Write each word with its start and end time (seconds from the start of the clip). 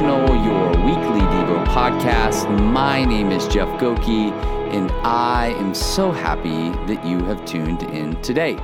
Your 0.00 0.70
weekly 0.86 1.20
Devo 1.20 1.66
podcast. 1.66 2.48
My 2.72 3.04
name 3.04 3.30
is 3.30 3.46
Jeff 3.46 3.68
Goki, 3.78 4.32
and 4.72 4.90
I 5.04 5.54
am 5.58 5.74
so 5.74 6.10
happy 6.10 6.70
that 6.86 7.04
you 7.04 7.22
have 7.24 7.44
tuned 7.44 7.82
in 7.82 8.18
today. 8.22 8.56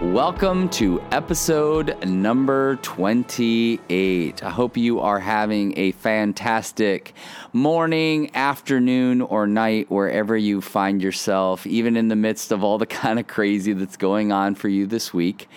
Welcome 0.00 0.68
to 0.70 1.02
episode 1.10 2.06
number 2.06 2.76
28. 2.82 4.44
I 4.44 4.48
hope 4.50 4.76
you 4.76 5.00
are 5.00 5.18
having 5.18 5.76
a 5.76 5.90
fantastic 5.90 7.14
morning, 7.52 8.30
afternoon, 8.36 9.22
or 9.22 9.48
night, 9.48 9.90
wherever 9.90 10.36
you 10.36 10.60
find 10.60 11.02
yourself, 11.02 11.66
even 11.66 11.96
in 11.96 12.06
the 12.06 12.14
midst 12.14 12.52
of 12.52 12.62
all 12.62 12.78
the 12.78 12.86
kind 12.86 13.18
of 13.18 13.26
crazy 13.26 13.72
that's 13.72 13.96
going 13.96 14.30
on 14.30 14.54
for 14.54 14.68
you 14.68 14.86
this 14.86 15.12
week. 15.12 15.48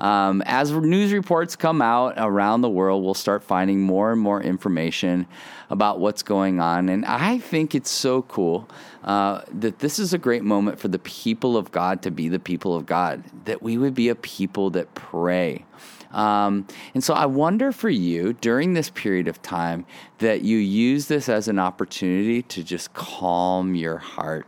Um, 0.00 0.42
as 0.46 0.72
news 0.72 1.12
reports 1.12 1.54
come 1.54 1.82
out 1.82 2.14
around 2.16 2.62
the 2.62 2.70
world, 2.70 3.04
we'll 3.04 3.12
start 3.12 3.42
finding 3.42 3.82
more 3.82 4.12
and 4.12 4.20
more 4.20 4.42
information 4.42 5.26
about 5.68 6.00
what's 6.00 6.22
going 6.22 6.58
on. 6.58 6.88
And 6.88 7.04
I 7.04 7.38
think 7.38 7.74
it's 7.74 7.90
so 7.90 8.22
cool 8.22 8.66
uh, 9.04 9.42
that 9.52 9.78
this 9.78 9.98
is 9.98 10.12
a 10.12 10.18
great 10.18 10.42
moment 10.42 10.78
for 10.78 10.88
the 10.88 10.98
people 10.98 11.56
of 11.56 11.70
God 11.70 12.02
to 12.02 12.10
be 12.10 12.28
the 12.28 12.38
people 12.38 12.74
of 12.74 12.86
God, 12.86 13.22
that 13.44 13.62
we 13.62 13.78
would 13.78 13.89
be 13.90 14.08
a 14.08 14.14
people 14.14 14.70
that 14.70 14.94
pray. 14.94 15.64
Um, 16.12 16.66
and 16.94 17.04
so 17.04 17.14
I 17.14 17.26
wonder 17.26 17.70
for 17.70 17.88
you 17.88 18.32
during 18.32 18.74
this 18.74 18.90
period 18.90 19.28
of 19.28 19.40
time 19.42 19.86
that 20.18 20.42
you 20.42 20.58
use 20.58 21.06
this 21.06 21.28
as 21.28 21.46
an 21.46 21.58
opportunity 21.58 22.42
to 22.42 22.64
just 22.64 22.92
calm 22.94 23.74
your 23.74 23.98
heart 23.98 24.46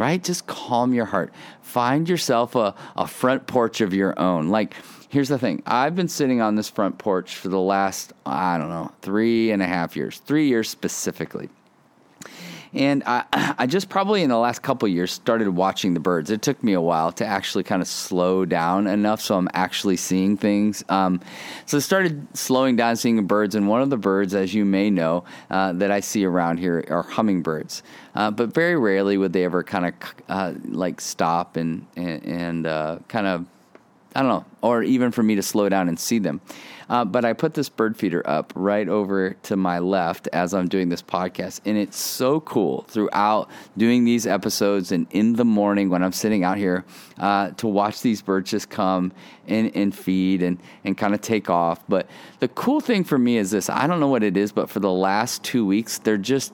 right? 0.00 0.24
Just 0.24 0.46
calm 0.46 0.94
your 0.94 1.04
heart. 1.04 1.30
Find 1.60 2.08
yourself 2.08 2.56
a, 2.56 2.74
a 2.96 3.06
front 3.06 3.46
porch 3.46 3.82
of 3.82 3.92
your 3.92 4.18
own. 4.18 4.48
Like, 4.48 4.74
here's 5.10 5.28
the 5.28 5.38
thing 5.38 5.62
I've 5.66 5.94
been 5.94 6.08
sitting 6.08 6.40
on 6.40 6.54
this 6.54 6.70
front 6.70 6.96
porch 6.96 7.36
for 7.36 7.48
the 7.48 7.60
last, 7.60 8.14
I 8.24 8.56
don't 8.56 8.70
know, 8.70 8.90
three 9.02 9.50
and 9.50 9.62
a 9.62 9.66
half 9.66 9.96
years, 9.96 10.18
three 10.20 10.48
years 10.48 10.70
specifically. 10.70 11.50
And 12.72 13.02
I, 13.04 13.24
I 13.58 13.66
just 13.66 13.88
probably 13.88 14.22
in 14.22 14.28
the 14.28 14.38
last 14.38 14.62
couple 14.62 14.88
years 14.88 15.12
started 15.12 15.48
watching 15.48 15.94
the 15.94 16.00
birds. 16.00 16.30
It 16.30 16.42
took 16.42 16.62
me 16.62 16.72
a 16.72 16.80
while 16.80 17.12
to 17.12 17.26
actually 17.26 17.64
kind 17.64 17.82
of 17.82 17.88
slow 17.88 18.44
down 18.44 18.86
enough 18.86 19.20
so 19.20 19.36
I'm 19.36 19.48
actually 19.54 19.96
seeing 19.96 20.36
things. 20.36 20.84
Um, 20.88 21.20
so 21.66 21.76
I 21.76 21.80
started 21.80 22.26
slowing 22.36 22.76
down, 22.76 22.96
seeing 22.96 23.16
the 23.16 23.22
birds. 23.22 23.54
And 23.54 23.68
one 23.68 23.82
of 23.82 23.90
the 23.90 23.96
birds, 23.96 24.34
as 24.34 24.54
you 24.54 24.64
may 24.64 24.90
know, 24.90 25.24
uh, 25.50 25.72
that 25.74 25.90
I 25.90 26.00
see 26.00 26.24
around 26.24 26.58
here 26.58 26.84
are 26.88 27.02
hummingbirds. 27.02 27.82
Uh, 28.14 28.30
but 28.30 28.52
very 28.52 28.76
rarely 28.76 29.16
would 29.16 29.32
they 29.32 29.44
ever 29.44 29.62
kind 29.62 29.86
of 29.86 29.94
uh, 30.28 30.54
like 30.64 31.00
stop 31.00 31.56
and, 31.56 31.86
and, 31.96 32.24
and 32.24 32.66
uh, 32.66 32.98
kind 33.08 33.26
of 33.26 33.46
I 34.14 34.22
don't 34.22 34.28
know, 34.28 34.44
or 34.60 34.82
even 34.82 35.12
for 35.12 35.22
me 35.22 35.36
to 35.36 35.42
slow 35.42 35.68
down 35.68 35.88
and 35.88 35.98
see 35.98 36.18
them. 36.18 36.40
Uh, 36.88 37.04
but 37.04 37.24
I 37.24 37.32
put 37.32 37.54
this 37.54 37.68
bird 37.68 37.96
feeder 37.96 38.28
up 38.28 38.52
right 38.56 38.88
over 38.88 39.36
to 39.44 39.56
my 39.56 39.78
left 39.78 40.26
as 40.32 40.52
I'm 40.52 40.66
doing 40.66 40.88
this 40.88 41.02
podcast. 41.02 41.60
And 41.64 41.78
it's 41.78 41.96
so 41.96 42.40
cool 42.40 42.82
throughout 42.88 43.48
doing 43.76 44.04
these 44.04 44.26
episodes 44.26 44.90
and 44.90 45.06
in 45.10 45.34
the 45.34 45.44
morning 45.44 45.88
when 45.88 46.02
I'm 46.02 46.12
sitting 46.12 46.42
out 46.42 46.58
here 46.58 46.84
uh, 47.18 47.50
to 47.52 47.68
watch 47.68 48.02
these 48.02 48.22
birds 48.22 48.50
just 48.50 48.70
come 48.70 49.12
and, 49.46 49.70
and 49.76 49.94
feed 49.94 50.42
and, 50.42 50.58
and 50.82 50.98
kind 50.98 51.14
of 51.14 51.20
take 51.20 51.48
off. 51.48 51.86
But 51.88 52.08
the 52.40 52.48
cool 52.48 52.80
thing 52.80 53.04
for 53.04 53.18
me 53.18 53.36
is 53.36 53.52
this 53.52 53.70
I 53.70 53.86
don't 53.86 54.00
know 54.00 54.08
what 54.08 54.24
it 54.24 54.36
is, 54.36 54.50
but 54.50 54.68
for 54.68 54.80
the 54.80 54.90
last 54.90 55.44
two 55.44 55.64
weeks, 55.64 55.98
they're 55.98 56.18
just 56.18 56.52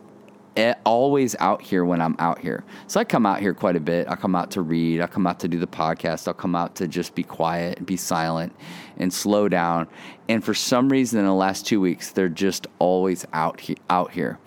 always 0.84 1.36
out 1.38 1.62
here 1.62 1.84
when 1.84 2.00
I'm 2.00 2.16
out 2.18 2.38
here. 2.38 2.64
So 2.86 3.00
I 3.00 3.04
come 3.04 3.26
out 3.26 3.40
here 3.40 3.54
quite 3.54 3.76
a 3.76 3.80
bit. 3.80 4.08
I 4.08 4.16
come 4.16 4.34
out 4.34 4.50
to 4.52 4.62
read. 4.62 5.00
I 5.00 5.06
come 5.06 5.26
out 5.26 5.40
to 5.40 5.48
do 5.48 5.58
the 5.58 5.66
podcast. 5.66 6.26
I'll 6.26 6.34
come 6.34 6.56
out 6.56 6.76
to 6.76 6.88
just 6.88 7.14
be 7.14 7.22
quiet, 7.22 7.78
and 7.78 7.86
be 7.86 7.96
silent, 7.96 8.54
and 8.96 9.12
slow 9.12 9.48
down. 9.48 9.88
And 10.28 10.42
for 10.44 10.54
some 10.54 10.88
reason, 10.88 11.20
in 11.20 11.26
the 11.26 11.34
last 11.34 11.66
two 11.66 11.80
weeks, 11.80 12.10
they're 12.10 12.28
just 12.28 12.66
always 12.78 13.24
out 13.32 13.60
he- 13.60 13.76
out 13.88 14.10
here. 14.10 14.38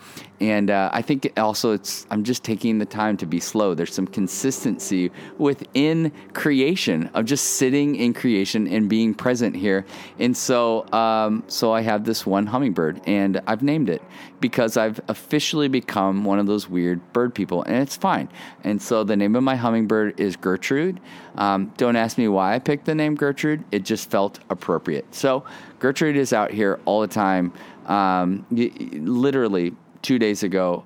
And 0.42 0.70
uh, 0.70 0.90
I 0.94 1.02
think 1.02 1.32
also 1.38 1.74
it's 1.74 2.08
I'm 2.10 2.24
just 2.24 2.44
taking 2.44 2.80
the 2.80 2.86
time 2.86 3.18
to 3.18 3.26
be 3.26 3.40
slow. 3.40 3.74
There's 3.74 3.94
some 3.94 4.08
consistency 4.08 5.12
within 5.38 6.12
creation 6.34 7.10
of 7.14 7.26
just 7.26 7.58
sitting 7.58 7.96
in 7.96 8.14
creation 8.14 8.68
and 8.68 8.90
being 8.90 9.14
present 9.14 9.56
here. 9.56 9.86
And 10.18 10.36
so 10.36 10.92
um, 10.94 11.44
so 11.48 11.74
I 11.74 11.82
have 11.82 12.04
this 12.06 12.26
one 12.26 12.46
hummingbird, 12.46 13.02
and 13.06 13.42
I've 13.48 13.64
named 13.64 13.90
it 13.90 14.02
because 14.40 14.78
I've 14.78 15.00
officially 15.08 15.68
become 15.68 16.24
one 16.24 16.40
of 16.40 16.46
those 16.46 16.70
weird 16.70 17.14
bird 17.14 17.34
people, 17.36 17.64
and 17.64 17.78
it's 17.78 17.98
fine. 17.98 18.30
And 18.64 18.82
so 18.82 19.04
the 19.04 19.16
name 19.16 19.36
of 19.36 19.44
my 19.44 19.56
hummingbird 19.56 20.20
is 20.20 20.36
Gertrude. 20.36 21.00
Um, 21.36 21.74
don't 21.78 21.96
ask 21.96 22.18
me 22.18 22.28
why 22.28 22.56
I 22.56 22.60
picked 22.60 22.86
the 22.86 22.96
name 22.96 23.16
Gertrude. 23.16 23.64
It 23.72 23.84
just 23.84 24.10
felt 24.10 24.40
appropriate. 24.50 25.14
So 25.14 25.44
Gertrude 25.80 26.16
is 26.16 26.34
out 26.34 26.52
here 26.52 26.80
all 26.86 27.02
the 27.02 27.08
time. 27.08 27.54
Um, 27.86 28.46
literally 28.52 29.74
two 30.02 30.20
days 30.20 30.44
ago, 30.44 30.86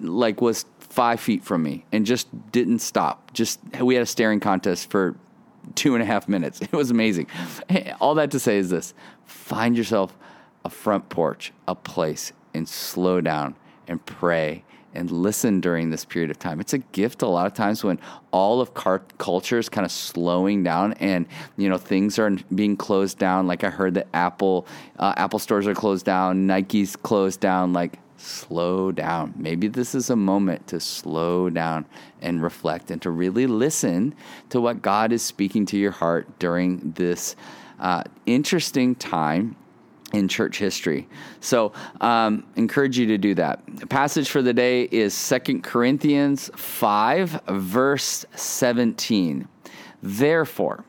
like 0.00 0.40
was 0.40 0.66
five 0.78 1.20
feet 1.20 1.42
from 1.42 1.62
me 1.62 1.84
and 1.92 2.04
just 2.04 2.28
didn't 2.52 2.80
stop. 2.80 3.32
Just 3.32 3.60
we 3.80 3.94
had 3.94 4.02
a 4.02 4.06
staring 4.06 4.40
contest 4.40 4.90
for 4.90 5.16
two 5.74 5.94
and 5.94 6.02
a 6.02 6.06
half 6.06 6.28
minutes. 6.28 6.60
It 6.72 6.72
was 6.72 6.90
amazing. 6.90 7.28
All 8.00 8.14
that 8.16 8.30
to 8.32 8.40
say 8.40 8.58
is 8.58 8.70
this: 8.70 8.94
find 9.24 9.76
yourself 9.76 10.16
a 10.64 10.70
front 10.70 11.08
porch, 11.08 11.52
a 11.66 11.74
place, 11.74 12.32
and 12.54 12.68
slow 12.68 13.20
down 13.20 13.54
and 13.88 14.04
pray 14.04 14.64
and 14.94 15.10
listen 15.10 15.60
during 15.60 15.90
this 15.90 16.04
period 16.04 16.30
of 16.30 16.38
time. 16.38 16.60
It's 16.60 16.74
a 16.74 16.78
gift 16.78 17.22
a 17.22 17.26
lot 17.26 17.46
of 17.46 17.54
times 17.54 17.82
when 17.82 17.98
all 18.30 18.60
of 18.60 18.74
car- 18.74 19.02
culture 19.18 19.58
is 19.58 19.68
kind 19.68 19.84
of 19.84 19.92
slowing 19.92 20.62
down 20.62 20.92
and 20.94 21.26
you 21.56 21.68
know 21.68 21.78
things 21.78 22.18
are 22.18 22.30
being 22.54 22.76
closed 22.76 23.18
down. 23.18 23.46
Like 23.46 23.64
I 23.64 23.70
heard 23.70 23.94
that 23.94 24.08
Apple 24.12 24.66
uh, 24.98 25.14
Apple 25.16 25.38
stores 25.38 25.66
are 25.66 25.74
closed 25.74 26.04
down, 26.04 26.46
Nike's 26.46 26.96
closed 26.96 27.40
down. 27.40 27.72
Like 27.72 27.98
slow 28.18 28.92
down. 28.92 29.34
Maybe 29.36 29.66
this 29.66 29.96
is 29.96 30.08
a 30.08 30.16
moment 30.16 30.68
to 30.68 30.78
slow 30.78 31.50
down 31.50 31.86
and 32.20 32.40
reflect 32.40 32.90
and 32.90 33.02
to 33.02 33.10
really 33.10 33.48
listen 33.48 34.14
to 34.50 34.60
what 34.60 34.80
God 34.80 35.12
is 35.12 35.22
speaking 35.22 35.66
to 35.66 35.76
your 35.76 35.90
heart 35.90 36.38
during 36.38 36.92
this 36.92 37.34
uh, 37.80 38.04
interesting 38.26 38.94
time 38.94 39.56
in 40.12 40.28
church 40.28 40.58
history. 40.58 41.08
So, 41.40 41.72
um, 42.00 42.44
encourage 42.56 42.98
you 42.98 43.06
to 43.06 43.18
do 43.18 43.34
that. 43.34 43.62
The 43.66 43.86
passage 43.86 44.30
for 44.30 44.42
the 44.42 44.52
day 44.52 44.84
is 44.84 45.14
Second 45.14 45.62
Corinthians 45.62 46.50
5, 46.54 47.40
verse 47.48 48.24
17. 48.34 49.48
Therefore, 50.02 50.84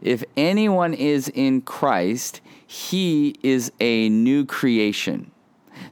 if 0.00 0.22
anyone 0.36 0.94
is 0.94 1.28
in 1.28 1.62
Christ, 1.62 2.40
he 2.66 3.36
is 3.42 3.72
a 3.80 4.08
new 4.08 4.44
creation. 4.44 5.30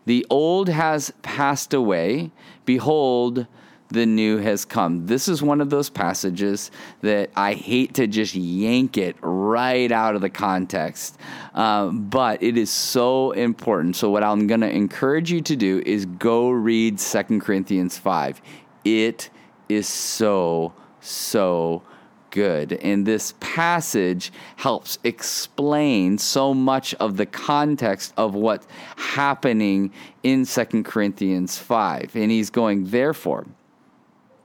The 0.05 0.27
old 0.31 0.69
has 0.69 1.13
passed 1.23 1.75
away. 1.75 2.31
Behold, 2.65 3.47
the 3.93 4.07
new 4.07 4.39
has 4.39 4.65
come. 4.65 5.07
This 5.07 5.29
is 5.29 5.43
one 5.43 5.61
of 5.61 5.71
those 5.71 5.91
passages 5.91 6.71
that 7.03 7.31
I 7.37 7.55
hate 7.55 7.95
to 7.95 8.07
just 8.07 8.35
yank 8.35 8.97
it 8.97 9.17
right 9.21 9.93
out 9.93 10.15
of 10.15 10.21
the 10.21 10.31
context, 10.31 11.19
uh, 11.55 11.89
but 11.89 12.43
it 12.43 12.57
is 12.57 12.71
so 12.71 13.33
important. 13.33 13.97
So, 13.97 14.11
what 14.11 14.25
I'm 14.25 14.47
going 14.47 14.63
to 14.63 14.71
encourage 14.71 15.31
you 15.31 15.41
to 15.43 15.57
do 15.57 15.83
is 15.85 16.07
go 16.07 16.51
read 16.51 16.99
Second 16.99 17.41
Corinthians 17.41 17.99
5. 17.99 18.41
It 18.85 19.31
is 19.69 19.87
so, 19.87 20.73
so 21.01 21.83
good. 22.31 22.73
And 22.73 23.07
this 23.07 23.35
passage 23.41 24.33
helps 24.57 24.99
explain 25.05 26.19
so 26.19 26.53
much 26.53 26.95
of 26.95 27.17
the 27.17 27.27
context 27.27 28.13
of 28.17 28.35
what's 28.35 28.67
happening 28.97 29.93
in 30.23 30.45
Second 30.45 30.85
Corinthians 30.85 31.59
5. 31.59 32.17
And 32.17 32.31
he's 32.31 32.51
going, 32.51 32.87
therefore, 32.87 33.47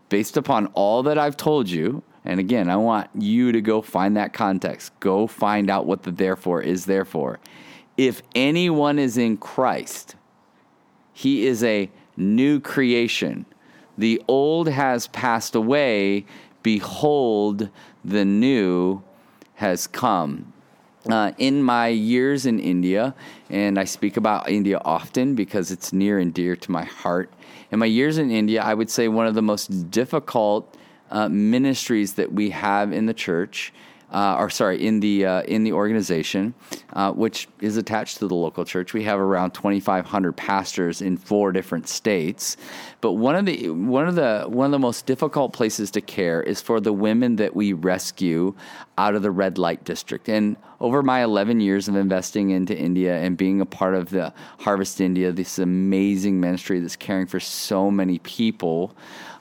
based 0.09 0.37
upon 0.37 0.67
all 0.67 1.03
that 1.03 1.17
I've 1.17 1.37
told 1.37 1.69
you, 1.69 2.03
and 2.25 2.39
again, 2.39 2.69
I 2.69 2.75
want 2.75 3.09
you 3.17 3.51
to 3.51 3.61
go 3.61 3.81
find 3.81 4.17
that 4.17 4.33
context. 4.33 4.97
Go 4.99 5.27
find 5.27 5.69
out 5.69 5.85
what 5.85 6.03
the 6.03 6.11
therefore 6.11 6.61
is 6.61 6.85
there 6.85 7.05
for. 7.05 7.39
If 7.95 8.21
anyone 8.35 8.99
is 8.99 9.17
in 9.17 9.37
Christ, 9.37 10.15
he 11.13 11.47
is 11.47 11.63
a 11.63 11.89
new 12.15 12.59
creation. 12.59 13.45
The 13.97 14.21
old 14.27 14.67
has 14.69 15.07
passed 15.07 15.55
away. 15.55 16.25
Behold, 16.63 17.69
the 18.03 18.25
new 18.25 19.01
has 19.55 19.87
come. 19.87 20.53
Uh, 21.09 21.31
in 21.37 21.63
my 21.63 21.87
years 21.87 22.45
in 22.45 22.59
India, 22.59 23.15
and 23.49 23.79
I 23.79 23.85
speak 23.85 24.17
about 24.17 24.49
India 24.49 24.81
often 24.83 25.35
because 25.35 25.71
it's 25.71 25.93
near 25.93 26.19
and 26.19 26.33
dear 26.33 26.57
to 26.57 26.71
my 26.71 26.83
heart. 26.83 27.31
In 27.71 27.79
my 27.79 27.85
years 27.85 28.17
in 28.17 28.29
India, 28.29 28.61
I 28.61 28.73
would 28.73 28.89
say 28.89 29.07
one 29.07 29.25
of 29.25 29.33
the 29.33 29.41
most 29.41 29.89
difficult 29.89 30.75
uh, 31.09 31.29
ministries 31.29 32.13
that 32.15 32.33
we 32.33 32.49
have 32.49 32.91
in 32.91 33.05
the 33.05 33.13
church 33.13 33.73
uh, 34.11 34.37
or 34.39 34.49
sorry, 34.49 34.85
in 34.85 34.99
the 35.01 35.25
uh, 35.25 35.41
in 35.43 35.63
the 35.63 35.73
organization, 35.73 36.53
uh, 36.93 37.11
which 37.11 37.47
is 37.59 37.75
attached 37.75 38.17
to 38.19 38.27
the 38.27 38.35
local 38.35 38.63
church. 38.63 38.93
We 38.93 39.03
have 39.03 39.19
around 39.19 39.51
2,500 39.51 40.33
pastors 40.33 41.01
in 41.01 41.17
four 41.17 41.51
different 41.51 41.89
states. 41.89 42.55
But 43.01 43.13
one 43.13 43.35
of 43.35 43.45
the 43.45 43.69
one 43.69 44.07
of 44.07 44.15
the 44.15 44.45
one 44.47 44.65
of 44.65 44.71
the 44.71 44.79
most 44.79 45.05
difficult 45.05 45.51
places 45.51 45.91
to 45.91 46.01
care 46.01 46.41
is 46.41 46.61
for 46.61 46.79
the 46.79 46.93
women 46.93 47.35
that 47.35 47.55
we 47.55 47.73
rescue 47.73 48.55
out 48.97 49.13
of 49.13 49.23
the 49.23 49.31
red 49.31 49.57
light 49.57 49.83
district. 49.83 50.29
And 50.29 50.55
over 50.79 51.03
my 51.03 51.23
11 51.23 51.59
years 51.59 51.87
of 51.87 51.95
investing 51.95 52.51
into 52.51 52.77
India 52.77 53.17
and 53.17 53.35
being 53.37 53.61
a 53.61 53.65
part 53.65 53.93
of 53.93 54.09
the 54.09 54.33
Harvest 54.59 55.01
India, 55.01 55.31
this 55.31 55.59
amazing 55.59 56.39
ministry 56.39 56.79
that's 56.79 56.95
caring 56.95 57.27
for 57.27 57.39
so 57.39 57.91
many 57.91 58.19
people. 58.19 58.95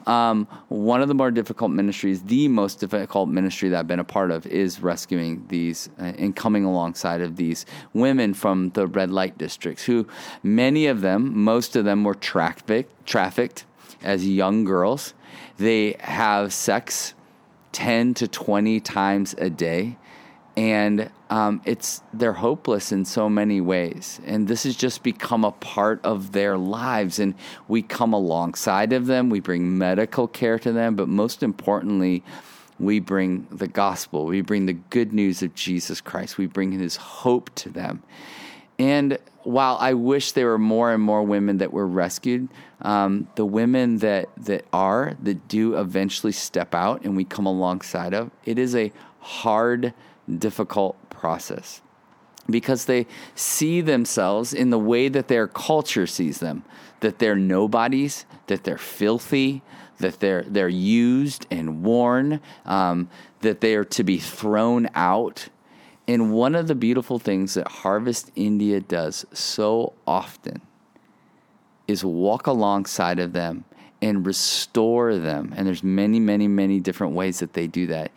Um, 0.06 0.47
one 0.69 1.03
of 1.03 1.08
the 1.08 1.14
more 1.14 1.31
difficult 1.31 1.73
ministries, 1.73 2.23
the 2.23 2.47
most 2.47 2.79
difficult 2.79 3.29
ministry 3.29 3.69
that 3.70 3.81
I've 3.81 3.88
been 3.88 3.99
a 3.99 4.05
part 4.05 4.31
of, 4.31 4.47
is 4.47 4.81
rescuing 4.81 5.44
these 5.49 5.88
uh, 5.99 6.05
and 6.17 6.35
coming 6.35 6.64
alongside 6.64 7.20
of 7.20 7.37
these 7.37 7.67
women 7.93 8.32
from 8.32 8.70
the 8.70 8.87
red 8.87 9.11
light 9.11 9.37
districts, 9.37 9.85
who 9.85 10.06
many 10.43 10.87
of 10.87 11.00
them, 11.00 11.37
most 11.37 11.75
of 11.75 11.85
them 11.85 12.05
were 12.05 12.14
trafficked, 12.14 13.06
trafficked 13.06 13.64
as 14.03 14.26
young 14.26 14.64
girls. 14.64 15.14
They 15.56 15.97
have 16.00 16.53
sex 16.53 17.14
10 17.73 18.14
to 18.14 18.29
20 18.29 18.81
times 18.81 19.35
a 19.38 19.50
day 19.50 19.97
and 20.56 21.11
um, 21.29 21.61
it's 21.64 22.03
they're 22.14 22.32
hopeless 22.32 22.91
in 22.91 23.05
so 23.05 23.29
many 23.29 23.61
ways. 23.61 24.20
And 24.25 24.49
this 24.49 24.62
has 24.62 24.75
just 24.75 25.03
become 25.03 25.44
a 25.44 25.53
part 25.53 26.03
of 26.05 26.32
their 26.32 26.56
lives. 26.56 27.19
And 27.19 27.35
we 27.69 27.82
come 27.82 28.12
alongside 28.12 28.93
of 28.93 29.06
them. 29.06 29.29
We 29.29 29.41
bring 29.41 29.76
medical 29.76 30.26
care 30.29 30.58
to 30.61 30.73
them. 30.73 30.97
But 30.97 31.08
most 31.08 31.43
importantly 31.43 32.23
we 32.79 33.00
bring 33.00 33.47
the 33.50 33.69
gospel. 33.69 34.26
We 34.26 34.43
bring 34.43 34.67
the 34.67 34.75
good 34.75 35.12
news 35.12 35.43
of 35.43 35.55
jesus 35.55 36.00
christ. 36.00 36.38
We 36.38 36.47
bring 36.47 36.73
his 36.73 36.97
hope 36.97 37.55
to 37.56 37.70
them. 37.70 38.03
And 38.79 39.19
while 39.43 39.76
i 39.81 39.94
wish 39.94 40.32
there 40.32 40.47
were 40.47 40.58
more 40.58 40.93
and 40.93 41.00
more 41.00 41.23
women 41.23 41.58
that 41.58 41.73
were 41.73 41.87
rescued 41.87 42.49
um, 42.82 43.29
the 43.37 43.44
women 43.44 43.99
that 43.99 44.29
that 44.37 44.64
are 44.73 45.17
that 45.23 45.47
do 45.47 45.79
eventually 45.79 46.32
step 46.32 46.75
out 46.75 47.05
and 47.05 47.17
we 47.17 47.25
come 47.25 47.47
alongside 47.47 48.12
of 48.12 48.29
it 48.44 48.58
is 48.58 48.75
a 48.75 48.91
hard 49.20 49.94
difficult 50.38 50.96
process 51.11 51.81
because 52.49 52.84
they 52.84 53.06
see 53.34 53.81
themselves 53.81 54.55
in 54.55 54.70
the 54.70 54.78
way 54.78 55.08
that 55.08 55.28
their 55.28 55.49
culture 55.49 56.06
sees 56.06 56.38
them 56.38 56.64
that 57.00 57.19
they're 57.19 57.37
nobodies 57.37 58.25
that 58.46 58.64
they're 58.64 58.78
filthy 58.78 59.62
that 59.99 60.20
they're 60.20 60.43
they're 60.43 60.69
used 60.69 61.46
and 61.50 61.82
worn 61.82 62.40
um, 62.64 63.08
that 63.40 63.61
they 63.61 63.75
are 63.75 63.84
to 63.84 64.05
be 64.05 64.19
thrown 64.19 64.88
out. 64.94 65.49
And 66.08 66.32
one 66.32 66.55
of 66.55 66.69
the 66.69 66.75
beautiful 66.75 67.19
things 67.19 67.55
that 67.55 67.69
harvest 67.69 68.31
india 68.37 68.81
does 68.81 69.25
so 69.32 69.94
often 70.06 70.61
is 71.88 72.05
walk 72.05 72.46
alongside 72.46 73.19
of 73.19 73.32
them 73.32 73.64
and 74.02 74.26
restore 74.26 75.17
them. 75.17 75.55
And 75.56 75.67
there's 75.67 75.82
many 75.82 76.20
many 76.20 76.49
many 76.49 76.81
different 76.81 77.14
ways 77.14 77.40
that 77.40 77.55
they 77.55 77.67
do 77.67 77.87
that 77.88 78.11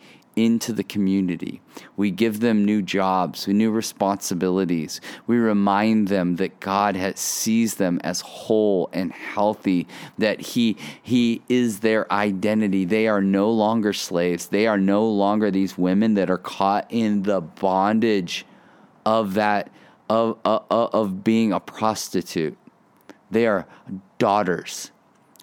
into 0.44 0.72
the 0.72 0.82
community. 0.82 1.60
We 1.96 2.10
give 2.10 2.40
them 2.40 2.64
new 2.64 2.80
jobs, 2.80 3.46
new 3.46 3.70
responsibilities. 3.70 5.00
We 5.26 5.36
remind 5.36 6.08
them 6.08 6.36
that 6.36 6.60
God 6.60 6.96
has, 6.96 7.20
sees 7.20 7.74
them 7.74 8.00
as 8.02 8.22
whole 8.22 8.88
and 8.92 9.12
healthy, 9.12 9.86
that 10.16 10.40
he, 10.40 10.76
he 11.02 11.42
is 11.48 11.80
their 11.80 12.10
identity. 12.10 12.84
They 12.84 13.06
are 13.06 13.20
no 13.20 13.50
longer 13.50 13.92
slaves. 13.92 14.46
They 14.46 14.66
are 14.66 14.78
no 14.78 15.06
longer 15.06 15.50
these 15.50 15.76
women 15.76 16.14
that 16.14 16.30
are 16.30 16.38
caught 16.38 16.86
in 16.88 17.22
the 17.24 17.40
bondage 17.40 18.46
of 19.04 19.34
that 19.34 19.70
of, 20.08 20.38
of, 20.44 20.64
of 20.70 21.22
being 21.22 21.52
a 21.52 21.60
prostitute. 21.60 22.58
They 23.30 23.46
are 23.46 23.66
daughters 24.18 24.90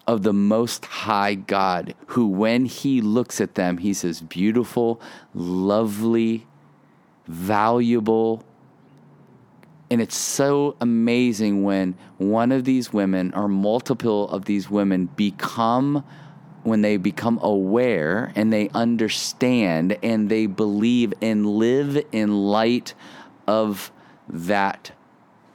of 0.08 0.24
the 0.24 0.34
Most 0.34 0.86
High 0.86 1.36
God, 1.36 1.94
who, 2.08 2.28
when 2.28 2.66
He 2.66 3.02
looks 3.02 3.42
at 3.42 3.56
them, 3.56 3.78
He 3.78 3.94
says, 3.94 4.22
beautiful, 4.22 5.02
lovely, 5.34 6.48
valuable. 7.28 8.44
And 9.92 10.02
it's 10.02 10.18
so 10.18 10.76
amazing 10.82 11.64
when 11.64 11.96
one 12.18 12.52
of 12.52 12.64
these 12.64 12.92
women 12.92 13.34
or 13.36 13.48
multiple 13.48 14.30
of 14.30 14.46
these 14.46 14.70
women 14.70 15.06
become, 15.16 16.04
when 16.64 16.82
they 16.82 16.98
become 16.98 17.40
aware 17.42 18.32
and 18.36 18.52
they 18.52 18.70
understand 18.70 19.98
and 20.02 20.30
they 20.30 20.46
believe 20.46 21.14
and 21.22 21.46
live 21.46 22.04
in 22.12 22.34
light 22.34 22.94
of 23.46 23.92
that 24.30 24.92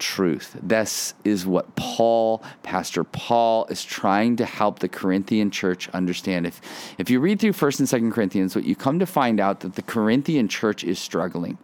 truth. 0.03 0.57
This 0.61 1.15
is 1.25 1.47
what 1.47 1.75
Paul, 1.77 2.43
Pastor 2.63 3.05
Paul, 3.05 3.67
is 3.67 3.85
trying 3.85 4.37
to 4.37 4.45
help 4.45 4.81
the 4.81 4.89
Corinthian 4.89 5.51
church 5.51 5.89
understand. 5.91 6.45
If, 6.45 6.61
if 6.99 7.09
you 7.09 7.21
read 7.21 7.39
through 7.41 7.53
1st 7.53 7.79
and 7.79 7.89
2nd 7.89 8.13
Corinthians, 8.13 8.57
what 8.57 8.65
you 8.65 8.75
come 8.75 8.99
to 8.99 9.07
find 9.07 9.39
out 9.39 9.61
that 9.61 9.77
the 9.77 9.83
Corinthian 9.83 10.49
church 10.49 10.83
is 10.83 10.99
struggling. 10.99 11.57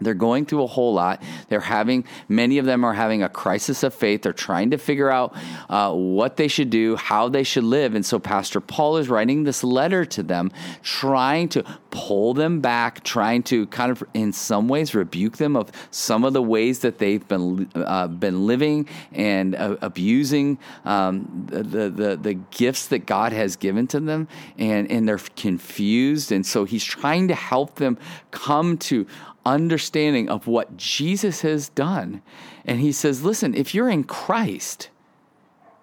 They're 0.00 0.14
going 0.14 0.46
through 0.46 0.62
a 0.62 0.66
whole 0.66 0.94
lot. 0.94 1.22
They're 1.48 1.60
having, 1.60 2.04
many 2.28 2.58
of 2.58 2.66
them 2.66 2.84
are 2.84 2.94
having 2.94 3.22
a 3.22 3.28
crisis 3.28 3.82
of 3.82 3.94
faith. 3.94 4.22
They're 4.22 4.32
trying 4.32 4.70
to 4.70 4.78
figure 4.78 5.10
out 5.10 5.34
uh, 5.68 5.92
what 5.92 6.36
they 6.36 6.48
should 6.48 6.70
do, 6.70 6.96
how 6.96 7.28
they 7.28 7.42
should 7.42 7.64
live. 7.64 7.94
And 7.94 8.04
so 8.04 8.18
Pastor 8.18 8.60
Paul 8.60 8.96
is 8.96 9.08
writing 9.08 9.44
this 9.44 9.64
letter 9.64 10.04
to 10.04 10.22
them, 10.22 10.50
trying 10.82 11.48
to 11.50 11.64
pull 11.90 12.34
them 12.34 12.60
back, 12.60 13.02
trying 13.04 13.42
to 13.44 13.66
kind 13.68 13.90
of, 13.90 14.02
in 14.14 14.32
some 14.32 14.68
ways, 14.68 14.94
rebuke 14.94 15.36
them 15.36 15.56
of 15.56 15.70
some 15.90 16.24
of 16.24 16.32
the 16.32 16.42
ways 16.42 16.80
that 16.80 16.98
they've 16.98 17.26
been, 17.26 17.68
uh, 17.74 18.06
been 18.08 18.46
living 18.46 18.88
and 19.12 19.54
uh, 19.54 19.76
abusing 19.82 20.58
um, 20.84 21.46
the, 21.48 21.90
the, 21.90 22.16
the 22.16 22.34
gifts 22.50 22.88
that 22.88 23.06
God 23.06 23.32
has 23.32 23.56
given 23.56 23.86
to 23.88 24.00
them. 24.00 24.28
And, 24.58 24.90
and 24.90 25.08
they're 25.08 25.18
confused. 25.36 26.32
And 26.32 26.44
so 26.44 26.64
he's 26.64 26.84
trying 26.84 27.28
to 27.28 27.34
help 27.34 27.76
them 27.76 27.98
come 28.30 28.78
to 28.78 29.06
understanding 29.44 30.28
of 30.28 30.46
what 30.46 30.76
Jesus 30.76 31.40
has 31.42 31.68
done. 31.70 32.22
And 32.64 32.80
he 32.80 32.92
says, 32.92 33.22
listen, 33.22 33.54
if 33.54 33.74
you're 33.74 33.88
in 33.88 34.04
Christ, 34.04 34.90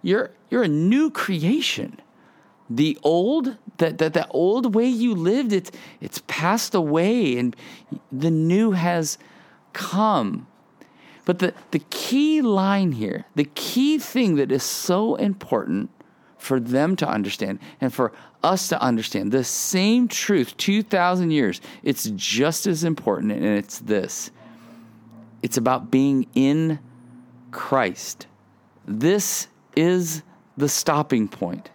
you're, 0.02 0.31
you're 0.50 0.63
a 0.63 0.68
new 0.68 1.10
creation. 1.10 2.00
The 2.69 2.98
old, 3.04 3.57
that, 3.78 3.98
that, 4.00 4.13
that 4.13 4.28
old 4.31 4.75
way 4.75 4.88
you 4.88 5.13
lived, 5.13 5.54
it's, 5.54 5.72
it's 6.02 6.22
passed 6.28 6.74
away 6.74 7.38
and 7.38 7.56
the 8.12 8.31
new 8.31 8.72
has 8.72 9.18
come. 9.74 10.48
But 11.25 11.40
the, 11.40 11.54
the 11.72 11.81
key 11.90 12.42
line 12.42 12.94
here, 12.94 13.25
the 13.36 13.50
key 13.56 13.98
thing 13.98 14.36
that 14.36 14.51
is 14.51 14.63
so 14.63 15.16
important 15.16 15.90
for 16.38 16.60
them 16.60 16.96
to 16.98 17.08
understand 17.08 17.60
and 17.81 17.92
for 17.92 18.12
us 18.45 18.69
to 18.69 18.81
understand 18.81 19.31
the 19.31 19.44
same 19.44 20.07
truth 20.07 20.56
2,000 20.57 21.31
years. 21.31 21.59
It's 21.84 22.10
just 22.15 22.67
as 22.67 22.84
important, 22.84 23.31
and 23.31 23.43
it's 23.43 23.79
this 23.79 24.31
it's 25.41 25.58
about 25.58 25.91
being 25.91 26.25
in 26.34 26.79
Christ. 27.51 28.25
This 28.88 29.48
is 29.75 30.24
the 30.58 30.67
stopping 30.70 31.27
point. 31.27 31.70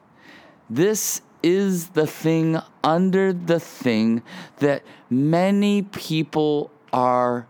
This 0.68 1.22
is 1.42 1.88
the 1.90 2.06
thing 2.06 2.58
under 2.82 3.32
the 3.32 3.60
thing 3.60 4.22
that 4.58 4.82
many 5.08 5.82
people 5.82 6.70
are 6.92 7.46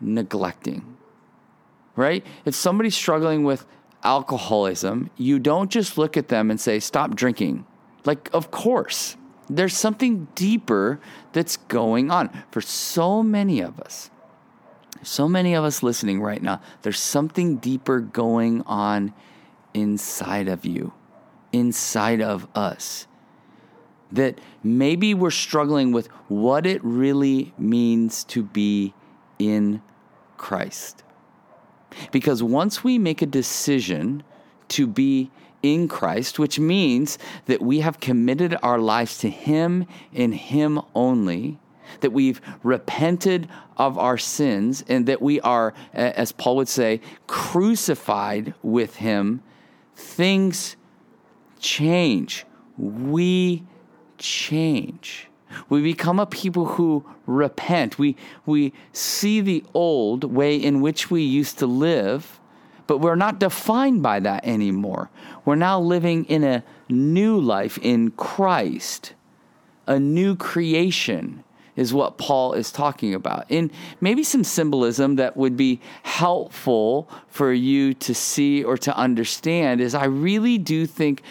neglecting. 0.00 0.96
Right? 1.94 2.26
If 2.44 2.54
somebody's 2.54 2.96
struggling 2.96 3.44
with 3.44 3.64
alcoholism, 4.02 5.10
you 5.16 5.38
don't 5.38 5.70
just 5.70 5.96
look 5.96 6.16
at 6.16 6.28
them 6.28 6.50
and 6.50 6.60
say, 6.60 6.80
stop 6.80 7.14
drinking. 7.14 7.66
Like, 8.04 8.30
of 8.32 8.50
course, 8.50 9.16
there's 9.48 9.76
something 9.76 10.28
deeper 10.34 11.00
that's 11.32 11.56
going 11.56 12.10
on. 12.10 12.30
For 12.50 12.60
so 12.60 13.22
many 13.22 13.60
of 13.60 13.78
us, 13.80 14.10
so 15.02 15.28
many 15.28 15.54
of 15.54 15.64
us 15.64 15.82
listening 15.82 16.20
right 16.20 16.42
now, 16.42 16.60
there's 16.82 17.00
something 17.00 17.56
deeper 17.56 18.00
going 18.00 18.62
on 18.62 19.12
inside 19.74 20.48
of 20.48 20.64
you, 20.64 20.92
inside 21.52 22.20
of 22.20 22.46
us. 22.54 23.06
That 24.10 24.40
maybe 24.62 25.14
we're 25.14 25.30
struggling 25.30 25.92
with 25.92 26.08
what 26.28 26.66
it 26.66 26.84
really 26.84 27.54
means 27.56 28.24
to 28.24 28.42
be 28.42 28.94
in 29.38 29.82
Christ. 30.36 31.02
Because 32.10 32.42
once 32.42 32.84
we 32.84 32.98
make 32.98 33.22
a 33.22 33.26
decision 33.26 34.22
to 34.68 34.86
be 34.86 35.30
in 35.62 35.88
Christ, 35.88 36.38
which 36.38 36.58
means 36.58 37.18
that 37.46 37.62
we 37.62 37.80
have 37.80 38.00
committed 38.00 38.56
our 38.62 38.78
lives 38.78 39.18
to 39.18 39.30
Him 39.30 39.86
in 40.12 40.32
Him 40.32 40.80
only, 40.94 41.58
that 42.00 42.12
we've 42.12 42.40
repented 42.62 43.48
of 43.76 43.98
our 43.98 44.18
sins, 44.18 44.84
and 44.88 45.06
that 45.06 45.22
we 45.22 45.40
are, 45.40 45.74
as 45.92 46.32
Paul 46.32 46.56
would 46.56 46.68
say, 46.68 47.00
crucified 47.26 48.54
with 48.62 48.96
Him, 48.96 49.42
things 49.94 50.76
change. 51.60 52.44
We 52.76 53.64
change. 54.18 55.28
We 55.68 55.82
become 55.82 56.18
a 56.18 56.26
people 56.26 56.64
who 56.64 57.04
repent. 57.26 57.98
We, 57.98 58.16
we 58.46 58.72
see 58.92 59.40
the 59.40 59.64
old 59.74 60.24
way 60.24 60.56
in 60.56 60.80
which 60.80 61.10
we 61.10 61.22
used 61.22 61.58
to 61.58 61.66
live, 61.66 62.40
but 62.92 62.98
we're 62.98 63.14
not 63.14 63.40
defined 63.40 64.02
by 64.02 64.20
that 64.20 64.44
anymore. 64.46 65.08
We're 65.46 65.54
now 65.54 65.80
living 65.80 66.26
in 66.26 66.44
a 66.44 66.62
new 66.90 67.40
life 67.40 67.78
in 67.78 68.10
Christ, 68.10 69.14
a 69.86 69.98
new 69.98 70.36
creation 70.36 71.42
is 71.74 71.94
what 71.94 72.18
Paul 72.18 72.52
is 72.52 72.70
talking 72.70 73.14
about. 73.14 73.46
And 73.48 73.72
maybe 74.02 74.22
some 74.22 74.44
symbolism 74.44 75.16
that 75.16 75.38
would 75.38 75.56
be 75.56 75.80
helpful 76.02 77.08
for 77.28 77.50
you 77.50 77.94
to 77.94 78.14
see 78.14 78.62
or 78.62 78.76
to 78.76 78.94
understand 78.94 79.80
is 79.80 79.94
I 79.94 80.04
really 80.04 80.58
do 80.58 80.84
think 80.84 81.22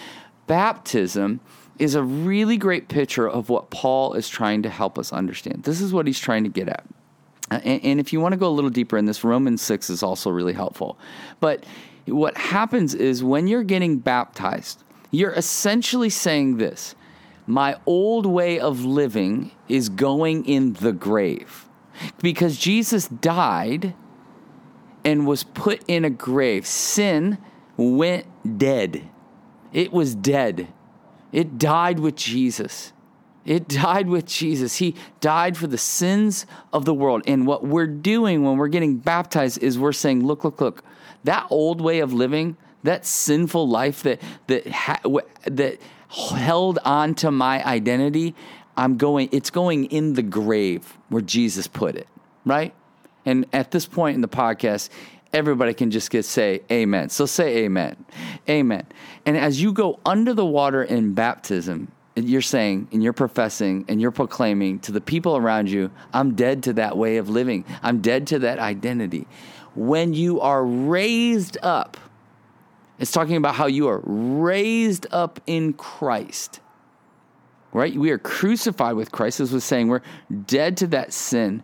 baptism 0.47 1.41
is 1.77 1.93
a 1.93 2.01
really 2.01 2.57
great 2.57 2.87
picture 2.87 3.29
of 3.29 3.49
what 3.49 3.69
Paul 3.69 4.13
is 4.13 4.27
trying 4.27 4.63
to 4.63 4.69
help 4.71 4.97
us 4.97 5.13
understand. 5.13 5.61
This 5.61 5.79
is 5.79 5.93
what 5.93 6.07
he's 6.07 6.19
trying 6.19 6.43
to 6.43 6.49
get 6.49 6.67
at. 6.67 6.87
And, 7.51 7.83
and 7.83 7.99
if 7.99 8.13
you 8.13 8.19
want 8.21 8.33
to 8.33 8.37
go 8.37 8.47
a 8.47 8.49
little 8.49 8.69
deeper 8.69 8.97
in 8.97 9.05
this, 9.05 9.23
Romans 9.23 9.61
6 9.61 9.89
is 9.89 10.01
also 10.01 10.29
really 10.29 10.53
helpful. 10.53 10.97
But 11.39 11.65
what 12.05 12.37
happens 12.37 12.95
is 12.95 13.23
when 13.23 13.47
you're 13.47 13.63
getting 13.63 13.99
baptized, 13.99 14.83
you're 15.11 15.33
essentially 15.33 16.09
saying 16.09 16.57
this 16.57 16.95
My 17.45 17.75
old 17.85 18.25
way 18.25 18.59
of 18.59 18.85
living 18.85 19.51
is 19.67 19.89
going 19.89 20.45
in 20.45 20.73
the 20.73 20.93
grave. 20.93 21.67
Because 22.19 22.57
Jesus 22.57 23.07
died 23.07 23.93
and 25.03 25.27
was 25.27 25.43
put 25.43 25.83
in 25.87 26.05
a 26.05 26.09
grave, 26.09 26.65
sin 26.65 27.37
went 27.77 28.25
dead. 28.57 29.07
It 29.73 29.91
was 29.91 30.15
dead. 30.15 30.67
It 31.31 31.57
died 31.57 31.99
with 31.99 32.15
Jesus. 32.15 32.93
It 33.45 33.67
died 33.67 34.07
with 34.07 34.25
Jesus. 34.25 34.77
He 34.77 34.95
died 35.19 35.57
for 35.57 35.67
the 35.67 35.77
sins 35.77 36.45
of 36.71 36.85
the 36.85 36.93
world. 36.93 37.23
And 37.25 37.47
what 37.47 37.65
we're 37.65 37.87
doing 37.87 38.43
when 38.43 38.57
we're 38.57 38.67
getting 38.67 38.97
baptized 38.97 39.63
is 39.63 39.79
we're 39.79 39.93
saying, 39.93 40.25
look, 40.25 40.43
look, 40.43 40.61
look, 40.61 40.83
that 41.23 41.47
old 41.49 41.81
way 41.81 41.99
of 41.99 42.13
living, 42.13 42.57
that 42.83 43.05
sinful 43.05 43.67
life 43.67 44.03
that 44.03 44.21
that 44.47 44.67
ha- 44.67 45.01
that 45.45 45.79
held 46.09 46.79
on 46.83 47.15
to 47.15 47.31
my 47.31 47.65
identity, 47.65 48.35
I'm 48.77 48.97
going 48.97 49.29
it's 49.31 49.49
going 49.49 49.85
in 49.85 50.13
the 50.13 50.23
grave 50.23 50.97
where 51.09 51.21
Jesus 51.21 51.67
put 51.67 51.95
it, 51.95 52.07
right? 52.45 52.73
And 53.25 53.45
at 53.53 53.71
this 53.71 53.85
point 53.85 54.15
in 54.15 54.21
the 54.21 54.27
podcast, 54.27 54.89
everybody 55.33 55.73
can 55.73 55.91
just 55.91 56.09
get 56.09 56.25
say 56.25 56.61
amen. 56.71 57.09
So 57.09 57.25
say 57.25 57.63
amen. 57.65 58.05
Amen. 58.49 58.85
And 59.25 59.37
as 59.37 59.61
you 59.61 59.73
go 59.73 59.99
under 60.05 60.33
the 60.33 60.45
water 60.45 60.83
in 60.83 61.13
baptism, 61.13 61.91
you're 62.15 62.41
saying 62.41 62.87
and 62.91 63.01
you're 63.03 63.13
professing 63.13 63.85
and 63.87 64.01
you're 64.01 64.11
proclaiming 64.11 64.79
to 64.79 64.91
the 64.91 65.01
people 65.01 65.37
around 65.37 65.69
you, 65.69 65.91
I'm 66.13 66.35
dead 66.35 66.63
to 66.63 66.73
that 66.73 66.97
way 66.97 67.17
of 67.17 67.29
living. 67.29 67.65
I'm 67.81 68.01
dead 68.01 68.27
to 68.27 68.39
that 68.39 68.59
identity. 68.59 69.27
When 69.75 70.13
you 70.13 70.41
are 70.41 70.63
raised 70.63 71.57
up, 71.61 71.97
it's 72.99 73.11
talking 73.11 73.37
about 73.37 73.55
how 73.55 73.67
you 73.67 73.87
are 73.87 74.01
raised 74.03 75.07
up 75.11 75.39
in 75.47 75.73
Christ. 75.73 76.59
Right? 77.73 77.95
We 77.95 78.11
are 78.11 78.17
crucified 78.17 78.95
with 78.95 79.11
Christ. 79.11 79.37
This 79.37 79.51
was 79.51 79.63
saying 79.63 79.87
we're 79.87 80.01
dead 80.45 80.77
to 80.77 80.87
that 80.87 81.13
sin 81.13 81.63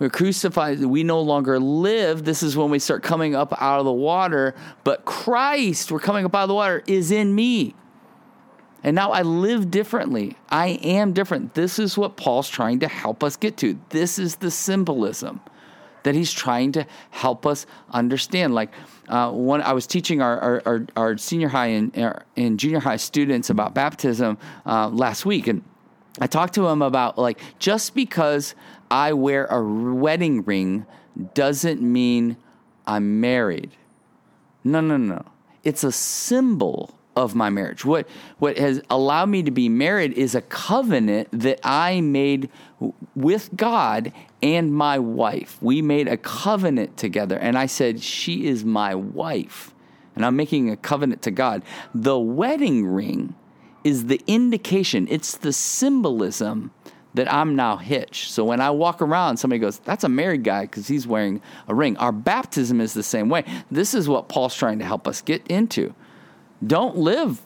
we're 0.00 0.08
crucified. 0.08 0.82
We 0.82 1.04
no 1.04 1.20
longer 1.20 1.60
live. 1.60 2.24
This 2.24 2.42
is 2.42 2.56
when 2.56 2.70
we 2.70 2.78
start 2.78 3.02
coming 3.02 3.34
up 3.34 3.52
out 3.60 3.80
of 3.80 3.84
the 3.84 3.92
water. 3.92 4.54
But 4.82 5.04
Christ, 5.04 5.92
we're 5.92 6.00
coming 6.00 6.24
up 6.24 6.34
out 6.34 6.44
of 6.44 6.48
the 6.48 6.54
water, 6.54 6.82
is 6.86 7.10
in 7.12 7.34
me. 7.34 7.74
And 8.82 8.96
now 8.96 9.12
I 9.12 9.22
live 9.22 9.70
differently. 9.70 10.36
I 10.48 10.78
am 10.82 11.12
different. 11.12 11.54
This 11.54 11.78
is 11.78 11.98
what 11.98 12.16
Paul's 12.16 12.48
trying 12.48 12.80
to 12.80 12.88
help 12.88 13.22
us 13.22 13.36
get 13.36 13.56
to. 13.58 13.78
This 13.90 14.18
is 14.18 14.36
the 14.36 14.50
symbolism 14.50 15.40
that 16.02 16.14
he's 16.14 16.32
trying 16.32 16.72
to 16.72 16.86
help 17.10 17.46
us 17.46 17.66
understand. 17.90 18.54
Like 18.54 18.70
uh, 19.08 19.30
I 19.30 19.72
was 19.72 19.86
teaching 19.86 20.22
our, 20.22 20.38
our, 20.40 20.62
our, 20.64 20.86
our 20.96 21.18
senior 21.18 21.48
high 21.48 21.66
and, 21.66 22.14
and 22.36 22.58
junior 22.58 22.80
high 22.80 22.96
students 22.96 23.50
about 23.50 23.74
baptism 23.74 24.38
uh, 24.64 24.88
last 24.88 25.26
week. 25.26 25.46
And 25.46 25.62
I 26.18 26.26
talked 26.26 26.54
to 26.54 26.62
them 26.62 26.80
about 26.80 27.18
like 27.18 27.38
just 27.58 27.94
because 27.94 28.54
I 28.90 29.12
wear 29.12 29.44
a 29.46 29.62
wedding 29.62 30.42
ring 30.42 30.86
doesn't 31.34 31.82
mean 31.82 32.36
I'm 32.86 33.20
married. 33.20 33.70
No, 34.64 34.80
no, 34.80 34.96
no. 34.96 35.24
It's 35.64 35.84
a 35.84 35.92
symbol 35.92 36.94
of 37.20 37.34
my 37.34 37.50
marriage. 37.50 37.84
What 37.84 38.08
what 38.38 38.56
has 38.58 38.80
allowed 38.88 39.28
me 39.28 39.42
to 39.42 39.50
be 39.50 39.68
married 39.68 40.12
is 40.14 40.34
a 40.34 40.40
covenant 40.42 41.28
that 41.32 41.60
I 41.62 42.00
made 42.00 42.48
with 43.14 43.50
God 43.54 44.12
and 44.42 44.72
my 44.72 44.98
wife. 44.98 45.58
We 45.60 45.82
made 45.82 46.08
a 46.08 46.16
covenant 46.16 46.96
together 46.96 47.38
and 47.38 47.58
I 47.58 47.66
said 47.66 48.02
she 48.02 48.46
is 48.46 48.64
my 48.64 48.94
wife. 48.94 49.74
And 50.16 50.24
I'm 50.24 50.36
making 50.36 50.70
a 50.70 50.76
covenant 50.76 51.22
to 51.22 51.30
God. 51.30 51.62
The 51.94 52.18
wedding 52.18 52.86
ring 52.86 53.34
is 53.84 54.06
the 54.06 54.20
indication, 54.26 55.06
it's 55.10 55.36
the 55.36 55.52
symbolism 55.52 56.72
that 57.14 57.32
I'm 57.32 57.56
now 57.56 57.76
hitched. 57.76 58.30
So 58.30 58.44
when 58.44 58.60
I 58.60 58.70
walk 58.70 59.02
around, 59.02 59.36
somebody 59.38 59.58
goes, 59.58 59.78
That's 59.80 60.04
a 60.04 60.08
married 60.08 60.44
guy 60.44 60.62
because 60.62 60.88
he's 60.88 61.06
wearing 61.06 61.40
a 61.68 61.74
ring. 61.74 61.96
Our 61.96 62.12
baptism 62.12 62.80
is 62.80 62.94
the 62.94 63.02
same 63.02 63.28
way. 63.28 63.44
This 63.70 63.94
is 63.94 64.08
what 64.08 64.28
Paul's 64.28 64.54
trying 64.54 64.78
to 64.78 64.84
help 64.84 65.08
us 65.08 65.20
get 65.20 65.46
into. 65.48 65.94
Don't 66.64 66.96
live 66.96 67.40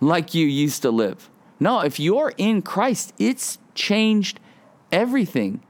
like 0.00 0.34
you 0.34 0.46
used 0.46 0.82
to 0.82 0.90
live. 0.90 1.30
No, 1.58 1.80
if 1.80 2.00
you're 2.00 2.32
in 2.36 2.62
Christ, 2.62 3.12
it's 3.18 3.58
changed 3.74 4.40
everything. 4.90 5.62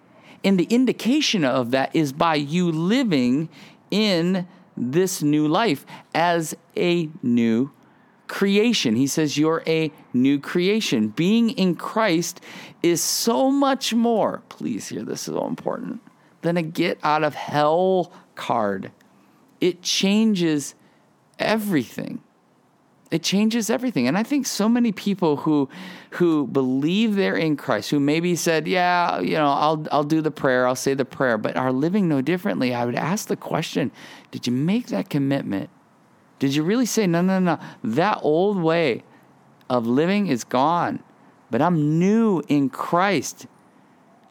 And 0.43 0.59
the 0.59 0.65
indication 0.65 1.45
of 1.45 1.71
that 1.71 1.95
is 1.95 2.13
by 2.13 2.35
you 2.35 2.71
living 2.73 3.49
in 3.91 4.49
this 4.77 5.23
new 5.23 5.47
life 5.47 5.85
as 6.15 6.57
a 6.77 7.11
new 7.23 7.71
creation. 8.27 8.97
He 8.97 9.07
says 9.07 9.37
you're 9.37 9.63
a 9.67 9.93
new 10.15 10.41
creation. 10.41 11.09
Being 11.09 11.51
in 11.51 11.75
Christ 11.75 12.41
is 12.83 13.03
so 13.03 13.51
much 13.51 13.93
more, 13.93 14.43
please 14.49 14.89
hear 14.89 15.03
this 15.03 15.29
is 15.29 15.35
so 15.35 15.47
important, 15.47 16.01
than 16.41 16.57
a 16.57 16.63
get 16.63 16.99
out 17.03 17.23
of 17.23 17.35
hell 17.35 18.11
card. 18.35 18.91
It 19.61 19.83
changes 19.83 20.75
everything. 21.39 22.23
It 23.13 23.23
changes 23.23 23.69
everything. 23.69 24.09
And 24.09 24.17
I 24.17 24.23
think 24.23 24.47
so 24.47 24.71
many 24.71 24.91
people 24.91 25.37
who 25.37 25.69
who 26.13 26.47
believe 26.47 27.15
they're 27.15 27.37
in 27.37 27.59
Christ, 27.59 27.91
who 27.91 28.01
maybe 28.01 28.35
said, 28.35 28.67
Yeah, 28.67 29.21
you 29.21 29.35
know, 29.35 29.51
I'll 29.51 29.87
I'll 29.93 30.03
do 30.03 30.23
the 30.23 30.31
prayer, 30.31 30.67
I'll 30.67 30.75
say 30.75 30.95
the 30.95 31.05
prayer, 31.05 31.37
but 31.37 31.55
are 31.55 31.73
living 31.73 32.09
no 32.09 32.23
differently, 32.23 32.73
I 32.75 32.87
would 32.87 32.95
ask 32.95 33.29
the 33.29 33.37
question, 33.37 33.93
did 34.31 34.47
you 34.47 34.53
make 34.53 34.87
that 34.87 35.11
commitment? 35.11 35.69
Did 36.39 36.55
you 36.55 36.63
really 36.63 36.87
say, 36.87 37.07
no, 37.07 37.21
no, 37.21 37.39
no, 37.39 37.59
that 37.85 38.19
old 38.23 38.61
way 38.61 39.05
of 39.69 39.87
living 39.87 40.27
is 40.29 40.43
gone, 40.43 41.03
but 41.51 41.61
I'm 41.61 41.99
new 41.99 42.43
in 42.49 42.71
Christ? 42.71 43.47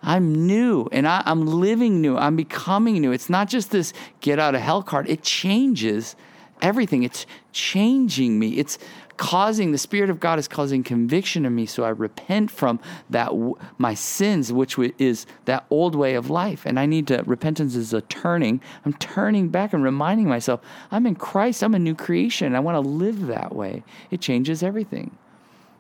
I'm 0.02 0.48
new 0.48 0.90
and 0.92 1.08
I, 1.08 1.22
am 1.28 1.46
living 1.46 2.02
new. 2.02 2.18
I'm 2.18 2.36
becoming 2.36 3.00
new. 3.00 3.12
It's 3.12 3.30
not 3.30 3.48
just 3.48 3.70
this 3.70 3.94
get 4.22 4.40
out 4.40 4.56
of 4.56 4.62
hell 4.62 4.82
card, 4.82 5.08
it 5.08 5.22
changes 5.22 6.16
everything. 6.62 7.04
It's 7.04 7.26
changing 7.52 8.40
me. 8.40 8.58
It's 8.58 8.78
causing 9.22 9.72
the 9.72 9.78
spirit 9.78 10.10
of 10.10 10.20
god 10.20 10.40
is 10.40 10.48
causing 10.48 10.84
conviction 10.84 11.46
in 11.46 11.54
me 11.54 11.64
so 11.64 11.84
i 11.84 11.90
repent 11.90 12.50
from 12.50 12.80
that 13.08 13.30
my 13.78 13.94
sins 13.94 14.52
which 14.52 14.80
is 14.98 15.28
that 15.46 15.64
old 15.70 15.94
way 15.94 16.16
of 16.16 16.32
life. 16.32 16.66
And 16.66 16.80
i 16.80 16.88
need 16.88 17.06
to 17.08 17.22
repentance 17.28 17.76
is 17.76 17.94
a 17.94 18.02
turning. 18.02 18.60
I'm 18.84 18.94
turning 18.94 19.50
back 19.50 19.74
and 19.74 19.84
reminding 19.84 20.28
myself 20.28 20.62
i'm 20.90 21.06
in 21.06 21.14
christ. 21.14 21.64
I'm 21.64 21.76
a 21.76 21.80
new 21.80 21.94
creation. 21.94 22.56
I 22.56 22.60
want 22.62 22.84
to 22.84 22.90
live 22.90 23.28
that 23.28 23.54
way. 23.54 23.84
It 24.10 24.22
changes 24.22 24.64
everything. 24.64 25.16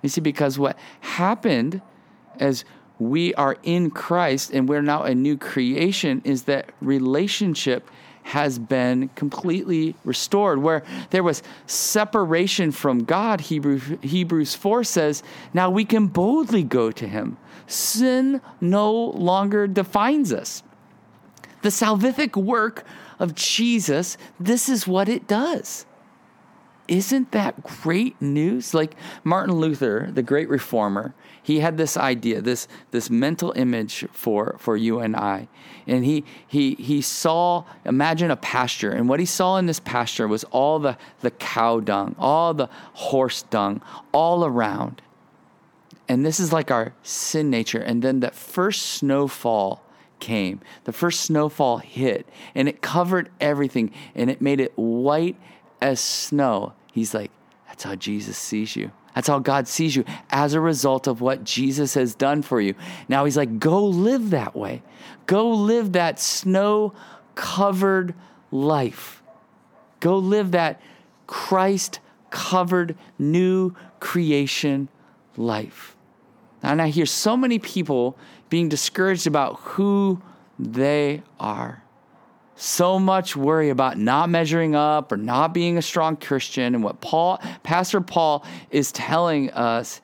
You 0.03 0.09
see 0.09 0.21
because 0.21 0.59
what 0.59 0.77
happened 0.99 1.81
as 2.39 2.63
we 2.99 3.33
are 3.33 3.57
in 3.63 3.89
christ 3.89 4.51
and 4.51 4.69
we're 4.69 4.83
now 4.83 5.01
a 5.01 5.15
new 5.15 5.35
creation 5.35 6.21
is 6.23 6.43
that 6.43 6.71
relationship 6.79 7.89
has 8.23 8.59
been 8.59 9.09
completely 9.15 9.95
restored. 10.03 10.59
Where 10.59 10.83
there 11.09 11.23
was 11.23 11.43
separation 11.65 12.71
from 12.71 13.03
God, 13.03 13.41
Hebrews, 13.41 13.83
Hebrews 14.01 14.55
4 14.55 14.83
says, 14.83 15.23
now 15.53 15.69
we 15.69 15.85
can 15.85 16.07
boldly 16.07 16.63
go 16.63 16.91
to 16.91 17.07
Him. 17.07 17.37
Sin 17.67 18.41
no 18.59 18.93
longer 18.93 19.67
defines 19.67 20.31
us. 20.33 20.63
The 21.61 21.69
salvific 21.69 22.35
work 22.35 22.85
of 23.19 23.35
Jesus, 23.35 24.17
this 24.39 24.67
is 24.67 24.87
what 24.87 25.07
it 25.07 25.27
does. 25.27 25.85
Isn't 26.91 27.31
that 27.31 27.63
great 27.63 28.21
news? 28.21 28.73
Like 28.73 28.95
Martin 29.23 29.55
Luther, 29.55 30.09
the 30.13 30.21
great 30.21 30.49
reformer, 30.49 31.15
he 31.41 31.61
had 31.61 31.77
this 31.77 31.95
idea, 31.95 32.41
this 32.41 32.67
this 32.91 33.09
mental 33.09 33.53
image 33.55 34.05
for 34.11 34.57
for 34.59 34.75
you 34.75 34.99
and 34.99 35.15
I. 35.15 35.47
And 35.87 36.03
he 36.03 36.25
he 36.45 36.75
he 36.75 37.01
saw 37.01 37.63
imagine 37.85 38.29
a 38.29 38.35
pasture 38.35 38.91
and 38.91 39.07
what 39.07 39.21
he 39.21 39.25
saw 39.25 39.55
in 39.55 39.67
this 39.67 39.79
pasture 39.79 40.27
was 40.27 40.43
all 40.51 40.79
the 40.79 40.97
the 41.21 41.31
cow 41.31 41.79
dung, 41.79 42.13
all 42.19 42.53
the 42.53 42.67
horse 42.91 43.43
dung 43.43 43.81
all 44.11 44.43
around. 44.43 45.01
And 46.09 46.25
this 46.25 46.41
is 46.41 46.51
like 46.51 46.71
our 46.71 46.93
sin 47.03 47.49
nature. 47.49 47.79
And 47.79 48.01
then 48.01 48.19
that 48.19 48.35
first 48.35 48.81
snowfall 48.81 49.81
came. 50.19 50.59
The 50.83 50.91
first 50.91 51.21
snowfall 51.21 51.77
hit 51.77 52.27
and 52.53 52.67
it 52.67 52.81
covered 52.81 53.29
everything 53.39 53.91
and 54.13 54.29
it 54.29 54.41
made 54.41 54.59
it 54.59 54.73
white 54.75 55.37
as 55.81 56.01
snow. 56.01 56.73
He's 56.91 57.13
like, 57.13 57.31
that's 57.67 57.83
how 57.83 57.95
Jesus 57.95 58.37
sees 58.37 58.75
you. 58.75 58.91
That's 59.15 59.27
how 59.27 59.39
God 59.39 59.67
sees 59.67 59.95
you 59.95 60.05
as 60.29 60.53
a 60.53 60.61
result 60.61 61.07
of 61.07 61.21
what 61.21 61.43
Jesus 61.43 61.93
has 61.95 62.15
done 62.15 62.41
for 62.41 62.61
you. 62.61 62.75
Now 63.07 63.25
he's 63.25 63.37
like, 63.37 63.59
go 63.59 63.85
live 63.85 64.29
that 64.29 64.55
way. 64.55 64.83
Go 65.25 65.49
live 65.49 65.93
that 65.93 66.19
snow 66.19 66.93
covered 67.35 68.13
life. 68.51 69.21
Go 69.99 70.17
live 70.17 70.51
that 70.51 70.81
Christ 71.27 71.99
covered 72.29 72.97
new 73.19 73.75
creation 73.99 74.89
life. 75.37 75.95
And 76.63 76.81
I 76.81 76.89
hear 76.89 77.05
so 77.05 77.35
many 77.35 77.59
people 77.59 78.17
being 78.49 78.69
discouraged 78.69 79.27
about 79.27 79.59
who 79.61 80.21
they 80.59 81.23
are. 81.39 81.83
So 82.63 82.99
much 82.99 83.35
worry 83.35 83.71
about 83.71 83.97
not 83.97 84.29
measuring 84.29 84.75
up 84.75 85.11
or 85.11 85.17
not 85.17 85.51
being 85.51 85.79
a 85.79 85.81
strong 85.81 86.15
Christian. 86.15 86.75
And 86.75 86.83
what 86.83 87.01
Paul, 87.01 87.41
Pastor 87.63 88.01
Paul 88.01 88.45
is 88.69 88.91
telling 88.91 89.49
us, 89.49 89.99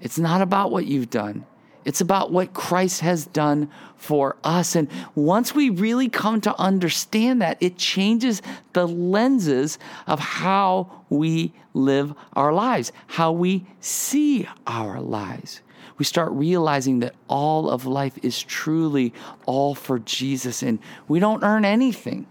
it's 0.00 0.18
not 0.18 0.42
about 0.42 0.72
what 0.72 0.86
you've 0.86 1.08
done. 1.08 1.46
It's 1.84 2.00
about 2.00 2.32
what 2.32 2.52
Christ 2.52 3.02
has 3.02 3.26
done 3.26 3.70
for 3.96 4.34
us. 4.42 4.74
And 4.74 4.88
once 5.14 5.54
we 5.54 5.70
really 5.70 6.08
come 6.08 6.40
to 6.40 6.58
understand 6.58 7.42
that, 7.42 7.58
it 7.60 7.78
changes 7.78 8.42
the 8.72 8.88
lenses 8.88 9.78
of 10.08 10.18
how 10.18 10.90
we 11.10 11.52
live 11.74 12.12
our 12.32 12.52
lives, 12.52 12.90
how 13.06 13.30
we 13.30 13.64
see 13.78 14.48
our 14.66 15.00
lives. 15.00 15.60
We 15.98 16.04
start 16.04 16.32
realizing 16.32 17.00
that 17.00 17.14
all 17.28 17.70
of 17.70 17.86
life 17.86 18.18
is 18.22 18.42
truly 18.42 19.12
all 19.46 19.74
for 19.74 19.98
Jesus, 19.98 20.62
and 20.62 20.78
we 21.08 21.20
don't 21.20 21.42
earn 21.42 21.64
anything. 21.64 22.26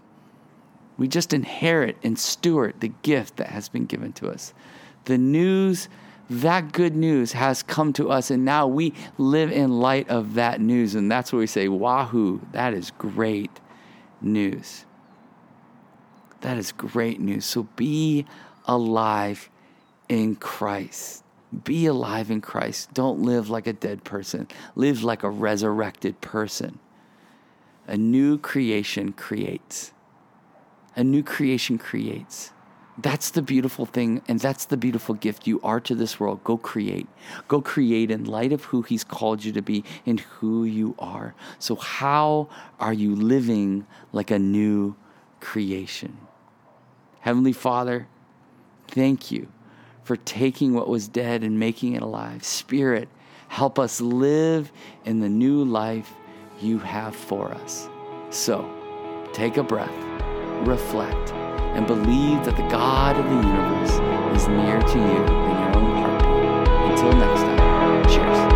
We 0.98 1.08
just 1.08 1.32
inherit 1.32 1.96
and 2.02 2.18
steward 2.18 2.80
the 2.80 2.88
gift 3.02 3.36
that 3.36 3.48
has 3.48 3.68
been 3.68 3.86
given 3.86 4.12
to 4.14 4.28
us. 4.28 4.52
The 5.04 5.18
news 5.18 5.88
that 6.30 6.72
good 6.72 6.94
news 6.94 7.32
has 7.32 7.62
come 7.62 7.92
to 7.94 8.10
us, 8.10 8.30
and 8.30 8.44
now 8.44 8.66
we 8.66 8.94
live 9.18 9.50
in 9.50 9.80
light 9.80 10.08
of 10.08 10.34
that 10.34 10.60
news. 10.60 10.94
And 10.94 11.10
that's 11.10 11.32
what 11.32 11.40
we 11.40 11.46
say, 11.48 11.66
Wahoo, 11.68 12.40
that 12.52 12.72
is 12.72 12.92
great 12.92 13.50
news. 14.20 14.84
That 16.42 16.56
is 16.56 16.70
great 16.70 17.20
news. 17.20 17.44
So 17.44 17.64
be 17.76 18.26
alive 18.66 19.50
in 20.08 20.36
Christ. 20.36 21.19
Be 21.64 21.86
alive 21.86 22.30
in 22.30 22.40
Christ. 22.40 22.94
Don't 22.94 23.22
live 23.22 23.50
like 23.50 23.66
a 23.66 23.72
dead 23.72 24.04
person, 24.04 24.46
live 24.76 25.02
like 25.02 25.22
a 25.22 25.30
resurrected 25.30 26.20
person. 26.20 26.78
A 27.88 27.96
new 27.96 28.38
creation 28.38 29.12
creates. 29.12 29.92
A 30.94 31.02
new 31.02 31.22
creation 31.24 31.76
creates. 31.76 32.52
That's 32.96 33.30
the 33.30 33.42
beautiful 33.42 33.86
thing, 33.86 34.22
and 34.28 34.38
that's 34.38 34.66
the 34.66 34.76
beautiful 34.76 35.14
gift 35.14 35.46
you 35.46 35.60
are 35.62 35.80
to 35.80 35.94
this 35.94 36.20
world. 36.20 36.44
Go 36.44 36.56
create. 36.56 37.08
Go 37.48 37.60
create 37.62 38.10
in 38.10 38.24
light 38.24 38.52
of 38.52 38.64
who 38.64 38.82
He's 38.82 39.04
called 39.04 39.42
you 39.42 39.52
to 39.52 39.62
be 39.62 39.82
and 40.04 40.20
who 40.20 40.64
you 40.64 40.94
are. 40.98 41.34
So, 41.58 41.76
how 41.76 42.48
are 42.78 42.92
you 42.92 43.16
living 43.16 43.86
like 44.12 44.30
a 44.30 44.38
new 44.38 44.96
creation? 45.40 46.18
Heavenly 47.20 47.52
Father, 47.52 48.06
thank 48.86 49.30
you 49.30 49.48
for 50.10 50.16
taking 50.16 50.74
what 50.74 50.88
was 50.88 51.06
dead 51.06 51.44
and 51.44 51.60
making 51.60 51.92
it 51.92 52.02
alive. 52.02 52.42
Spirit, 52.42 53.08
help 53.46 53.78
us 53.78 54.00
live 54.00 54.72
in 55.04 55.20
the 55.20 55.28
new 55.28 55.62
life 55.62 56.12
you 56.60 56.80
have 56.80 57.14
for 57.14 57.52
us. 57.52 57.88
So, 58.30 58.68
take 59.32 59.56
a 59.56 59.62
breath, 59.62 59.94
reflect 60.66 61.30
and 61.76 61.86
believe 61.86 62.44
that 62.44 62.56
the 62.56 62.68
God 62.68 63.20
of 63.20 63.24
the 63.24 63.36
universe 63.36 64.42
is 64.42 64.48
near 64.48 64.80
to 64.80 64.98
you 64.98 65.04
in 65.04 65.58
your 65.60 65.76
own 65.76 65.94
heartbeat. 66.02 66.90
Until 66.90 67.12
next 67.12 67.42
time, 67.42 68.08
cheers. 68.08 68.49